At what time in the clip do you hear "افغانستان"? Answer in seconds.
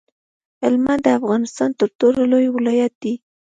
1.19-1.69